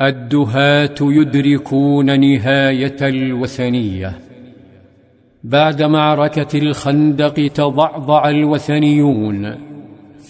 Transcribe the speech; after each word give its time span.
الدهاة 0.00 0.94
يدركون 1.00 2.20
نهاية 2.20 2.96
الوثنية. 3.02 4.18
بعد 5.44 5.82
معركة 5.82 6.58
الخندق 6.58 7.50
تضعضع 7.54 8.28
الوثنيون 8.28 9.54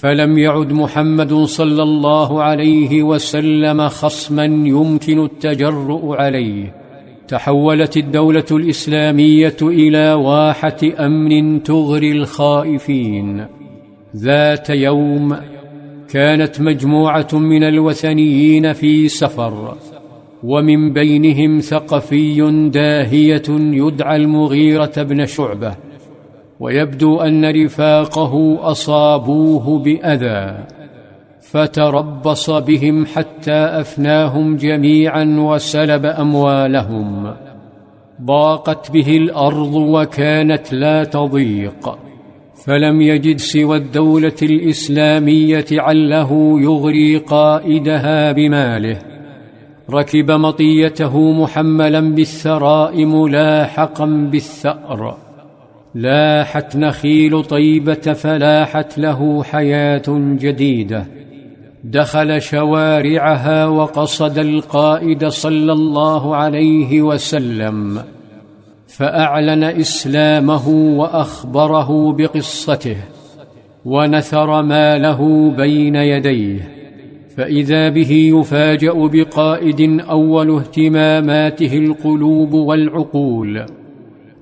فلم 0.01 0.39
يعد 0.39 0.73
محمد 0.73 1.33
صلى 1.35 1.83
الله 1.83 2.43
عليه 2.43 3.03
وسلم 3.03 3.89
خصما 3.89 4.45
يمكن 4.45 5.25
التجرؤ 5.25 6.14
عليه. 6.14 6.75
تحولت 7.29 7.96
الدولة 7.96 8.45
الإسلامية 8.51 9.57
إلى 9.62 10.12
واحة 10.12 10.79
أمن 10.98 11.62
تغري 11.62 12.12
الخائفين. 12.12 13.46
ذات 14.17 14.71
يوم 14.71 15.37
كانت 16.17 16.61
مجموعة 16.61 17.29
من 17.32 17.62
الوثنيين 17.62 18.73
في 18.73 19.09
سفر 19.09 19.77
ومن 20.45 20.93
بينهم 20.93 21.61
ثقفي 21.61 22.68
داهية 22.73 23.43
يدعى 23.49 24.17
المغيرة 24.17 24.93
بن 24.96 25.26
شعبة 25.26 25.75
ويبدو 26.61 27.21
أن 27.21 27.64
رفاقه 27.64 28.59
أصابوه 28.61 29.79
بأذى 29.79 30.64
فتربص 31.40 32.51
بهم 32.51 33.06
حتى 33.06 33.53
أفناهم 33.53 34.56
جميعا 34.56 35.25
وسلب 35.39 36.06
أموالهم 36.06 37.34
ضاقت 38.23 38.91
به 38.91 39.17
الأرض 39.17 39.75
وكانت 39.75 40.73
لا 40.73 41.05
تضيق. 41.05 42.06
فلم 42.66 43.00
يجد 43.00 43.36
سوى 43.36 43.77
الدولة 43.77 44.33
الإسلامية 44.42 45.66
عله 45.72 46.61
يغري 46.61 47.16
قائدها 47.16 48.33
بماله. 48.33 48.98
ركب 49.91 50.30
مطيته 50.30 51.33
محملا 51.33 52.00
بالثراء 52.00 53.05
ملاحقا 53.05 54.05
بالثأر. 54.05 55.17
لاحت 55.95 56.77
نخيل 56.77 57.45
طيبة 57.45 57.95
فلاحت 57.95 58.98
له 58.98 59.42
حياة 59.42 60.03
جديدة. 60.41 61.06
دخل 61.84 62.42
شوارعها 62.42 63.67
وقصد 63.67 64.39
القائد 64.39 65.27
صلى 65.27 65.73
الله 65.73 66.36
عليه 66.36 67.03
وسلم. 67.03 68.16
فأعلن 68.97 69.64
إسلامه 69.64 70.69
وأخبره 70.69 72.12
بقصته 72.12 72.97
ونثر 73.84 74.62
ماله 74.62 75.50
بين 75.50 75.94
يديه 75.97 76.69
فإذا 77.36 77.89
به 77.89 78.12
يفاجأ 78.12 78.92
بقائد 78.92 80.00
أول 80.00 80.50
اهتماماته 80.56 81.78
القلوب 81.78 82.52
والعقول 82.52 83.67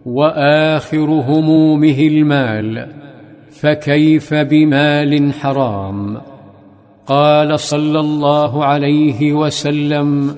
وآخر 0.07 1.05
همومه 1.05 1.99
المال 1.99 2.89
فكيف 3.51 4.35
بمال 4.35 5.33
حرام؟ 5.33 6.21
قال 7.07 7.61
صلى 7.61 8.01
الله 8.01 8.65
عليه 8.65 9.33
وسلم 9.33 10.37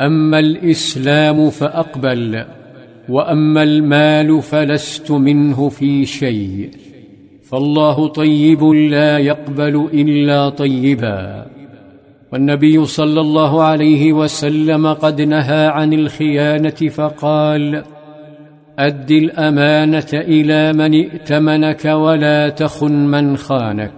أما 0.00 0.38
الإسلام 0.38 1.50
فأقبل. 1.50 2.44
وأما 3.08 3.62
المال 3.62 4.42
فلست 4.42 5.10
منه 5.10 5.68
في 5.68 6.06
شيء. 6.06 6.70
فالله 7.42 8.08
طيب 8.08 8.64
لا 8.64 9.18
يقبل 9.18 9.88
إلا 9.94 10.48
طيبا. 10.48 11.46
والنبي 12.32 12.84
صلى 12.84 13.20
الله 13.20 13.62
عليه 13.62 14.12
وسلم 14.12 14.86
قد 14.86 15.22
نهى 15.22 15.66
عن 15.66 15.92
الخيانة 15.92 16.70
فقال 16.70 17.82
أد 18.78 19.10
الأمانة 19.10 20.08
إلى 20.14 20.72
من 20.72 20.94
ائتمنك 20.94 21.84
ولا 21.84 22.48
تخن 22.48 23.06
من 23.06 23.36
خانك. 23.36 23.92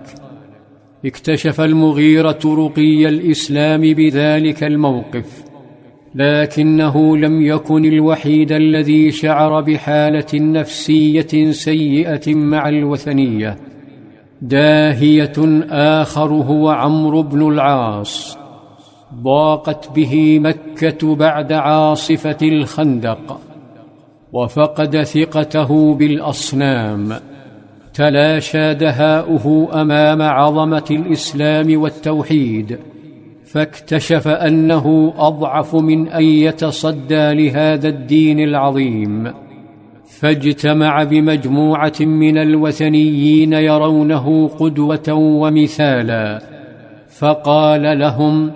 اكتشف 1.04 1.60
المغيرة 1.60 2.40
رقي 2.44 3.08
الإسلام 3.08 3.80
بذلك 3.80 4.64
الموقف. 4.64 5.51
لكنه 6.14 7.16
لم 7.16 7.46
يكن 7.46 7.84
الوحيد 7.84 8.52
الذي 8.52 9.10
شعر 9.10 9.60
بحالة 9.60 10.26
نفسية 10.34 11.50
سيئة 11.50 12.34
مع 12.34 12.68
الوثنية. 12.68 13.56
داهية 14.42 15.64
آخر 15.70 16.28
هو 16.28 16.68
عمرو 16.68 17.22
بن 17.22 17.48
العاص. 17.48 18.38
ضاقت 19.14 19.90
به 19.96 20.38
مكة 20.38 21.16
بعد 21.16 21.52
عاصفة 21.52 22.38
الخندق. 22.42 23.40
وفقد 24.32 25.02
ثقته 25.02 25.94
بالأصنام. 25.94 27.12
تلاشى 27.94 28.74
دهاؤه 28.74 29.68
أمام 29.80 30.22
عظمة 30.22 30.84
الإسلام 30.90 31.80
والتوحيد. 31.80 32.78
فاكتشف 33.52 34.28
أنه 34.28 35.14
أضعف 35.16 35.76
من 35.76 36.08
أن 36.08 36.24
يتصدى 36.24 37.34
لهذا 37.34 37.88
الدين 37.88 38.40
العظيم 38.40 39.32
فاجتمع 40.06 41.02
بمجموعة 41.02 41.92
من 42.00 42.38
الوثنيين 42.38 43.52
يرونه 43.52 44.48
قدوة 44.48 45.12
ومثالا 45.12 46.42
فقال 47.18 47.98
لهم 47.98 48.50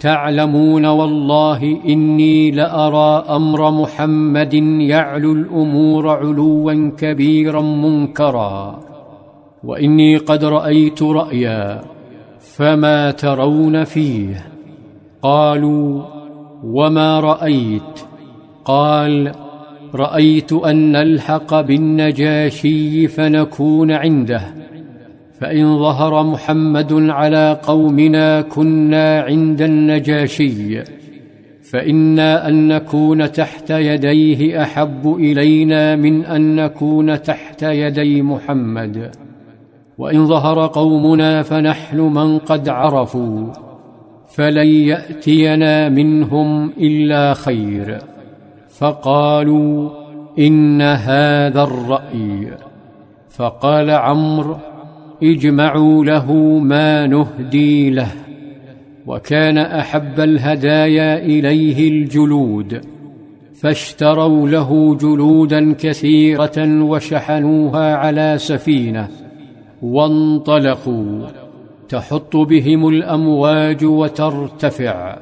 تعلمون 0.00 0.86
والله 0.86 1.78
إني 1.88 2.50
لأرى 2.50 3.24
أمر 3.36 3.70
محمد 3.70 4.54
يعلو 4.80 5.32
الأمور 5.32 6.08
علوا 6.08 6.90
كبيرا 6.98 7.60
منكرا 7.60 8.80
وإني 9.64 10.16
قد 10.16 10.44
رأيت 10.44 11.02
رايا 11.02 11.95
فما 12.56 13.10
ترون 13.10 13.84
فيه 13.84 14.46
قالوا 15.22 16.02
وما 16.64 17.20
رأيت 17.20 18.00
قال 18.64 19.32
رأيت 19.94 20.52
أن 20.52 20.92
نلحق 20.92 21.60
بالنجاشي 21.60 23.08
فنكون 23.08 23.92
عنده 23.92 24.40
فإن 25.40 25.78
ظهر 25.78 26.22
محمد 26.22 26.92
على 26.92 27.60
قومنا 27.62 28.40
كنا 28.40 29.20
عند 29.20 29.62
النجاشي 29.62 30.82
فإنا 31.70 32.48
أن 32.48 32.68
نكون 32.68 33.32
تحت 33.32 33.70
يديه 33.70 34.62
أحب 34.62 35.16
إلينا 35.18 35.96
من 35.96 36.24
أن 36.24 36.56
نكون 36.56 37.22
تحت 37.22 37.62
يدي 37.62 38.22
محمد 38.22 39.25
وإن 39.98 40.26
ظهر 40.26 40.66
قومنا 40.66 41.42
فنحن 41.42 42.00
من 42.00 42.38
قد 42.38 42.68
عرفوا 42.68 43.52
فلن 44.28 44.66
يأتينا 44.66 45.88
منهم 45.88 46.70
إلا 46.70 47.34
خير. 47.34 47.98
فقالوا 48.68 49.90
إن 50.38 50.82
هذا 50.82 51.62
الرأي. 51.62 52.48
فقال 53.28 53.90
عمرو 53.90 54.56
اجمعوا 55.22 56.04
له 56.04 56.32
ما 56.58 57.06
نهدي 57.06 57.90
له 57.90 58.08
وكان 59.06 59.58
أحب 59.58 60.20
الهدايا 60.20 61.18
إليه 61.18 61.88
الجلود. 61.88 62.80
فاشتروا 63.54 64.48
له 64.48 64.94
جلودا 64.94 65.72
كثيرة 65.72 66.82
وشحنوها 66.82 67.96
على 67.96 68.34
سفينة. 68.38 69.25
وانطلقوا. 69.94 71.26
تحط 71.88 72.36
بهم 72.36 72.88
الأمواج 72.88 73.84
وترتفع 73.84 75.18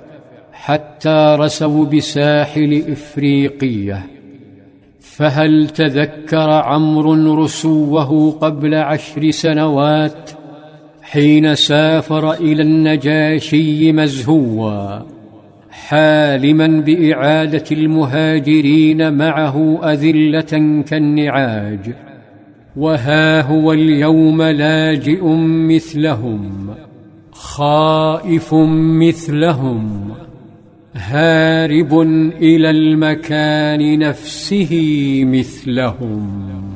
حتى 0.53 1.37
رسوا 1.39 1.85
بساحل 1.85 2.83
إفريقية. 2.89 4.07
فهل 5.01 5.69
تذكر 5.69 6.51
عمرو 6.51 7.43
رسوه 7.45 8.31
قبل 8.31 8.75
عشر 8.75 9.31
سنوات 9.31 10.31
حين 11.03 11.55
سافر 11.55 12.33
إلى 12.33 12.63
النجاشي 12.63 13.93
مزهوا 13.93 14.99
حالما 15.71 16.67
بإعادة 16.67 17.65
المهاجرين 17.73 19.13
معه 19.13 19.81
أذلة 19.85 20.83
كالنعاج؟ 20.89 21.95
وها 22.77 23.43
هو 23.43 23.73
اليوم 23.73 24.43
لاجئ 24.43 25.25
مثلهم 25.69 26.75
خائف 27.33 28.55
مثلهم 29.05 30.11
هارب 30.95 32.01
إلى 32.41 32.71
المكان 32.71 33.99
نفسه 33.99 34.71
مثلهم. 35.25 36.74